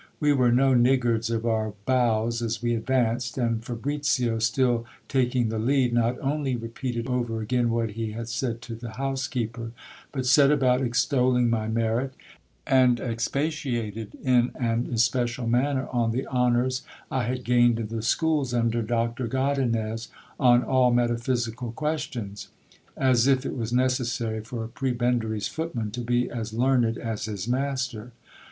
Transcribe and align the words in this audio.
We 0.19 0.33
were 0.33 0.51
no 0.51 0.73
niggards 0.73 1.29
of 1.29 1.45
our 1.45 1.73
bows 1.85 2.41
as 2.41 2.59
we 2.59 2.73
advanced; 2.73 3.37
and 3.37 3.63
Fabricio, 3.63 4.41
still 4.41 4.83
taking 5.07 5.49
the 5.49 5.59
lead, 5.59 5.93
not 5.93 6.19
only 6.21 6.55
repealed 6.55 7.05
over 7.05 7.39
again 7.39 7.69
what 7.69 7.91
he 7.91 8.13
had 8.13 8.27
said 8.27 8.63
to 8.63 8.73
the 8.73 8.93
housekeeper, 8.93 9.73
but 10.11 10.25
set 10.25 10.49
about 10.49 10.81
extolling 10.81 11.51
my 11.51 11.67
merit, 11.67 12.15
and 12.65 12.99
expatiated 12.99 14.15
in 14.23 14.49
an 14.59 14.89
especial 14.91 15.45
manner 15.45 15.87
on 15.91 16.09
the 16.13 16.25
honours 16.25 16.81
I 17.11 17.25
had 17.25 17.43
gained 17.43 17.79
in 17.79 17.89
the 17.89 18.01
schools 18.01 18.55
under 18.55 18.81
Doctor 18.81 19.27
Godinez 19.27 20.07
on 20.39 20.63
all 20.63 20.91
metaphysical 20.91 21.73
ques 21.73 22.01
tions: 22.11 22.47
as 22.97 23.27
if 23.27 23.45
it 23.45 23.55
was 23.55 23.71
necessary 23.71 24.41
for 24.41 24.63
a 24.63 24.67
prebendary's 24.69 25.47
footman 25.47 25.91
to 25.91 26.01
be 26.01 26.27
as 26.27 26.53
learned 26.53 26.97
as 26.97 27.25
his 27.25 27.47
master. 27.47 28.13